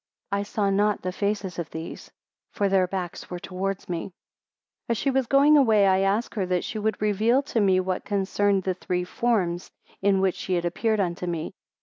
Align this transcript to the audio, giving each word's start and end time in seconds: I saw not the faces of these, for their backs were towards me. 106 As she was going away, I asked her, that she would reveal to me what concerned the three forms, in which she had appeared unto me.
I 0.31 0.41
saw 0.41 0.71
not 0.71 1.03
the 1.03 1.11
faces 1.11 1.59
of 1.59 1.69
these, 1.69 2.09
for 2.49 2.67
their 2.69 2.87
backs 2.87 3.29
were 3.29 3.37
towards 3.37 3.87
me. 3.87 4.05
106 4.87 4.89
As 4.89 4.97
she 4.97 5.11
was 5.11 5.27
going 5.27 5.57
away, 5.57 5.85
I 5.85 5.99
asked 5.99 6.33
her, 6.33 6.45
that 6.47 6.63
she 6.63 6.79
would 6.79 6.99
reveal 6.99 7.43
to 7.43 7.61
me 7.61 7.79
what 7.79 8.03
concerned 8.03 8.63
the 8.63 8.73
three 8.73 9.03
forms, 9.03 9.69
in 10.01 10.19
which 10.19 10.37
she 10.37 10.55
had 10.55 10.65
appeared 10.65 10.99
unto 10.99 11.27
me. 11.27 11.53